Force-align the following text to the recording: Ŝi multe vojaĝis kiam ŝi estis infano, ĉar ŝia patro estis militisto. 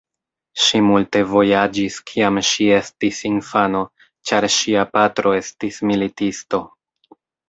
Ŝi 0.61 0.79
multe 0.85 1.19
vojaĝis 1.33 1.97
kiam 2.11 2.39
ŝi 2.51 2.65
estis 2.77 3.19
infano, 3.29 3.81
ĉar 4.31 4.47
ŝia 4.55 4.87
patro 4.97 5.35
estis 5.41 5.79
militisto. 5.91 6.63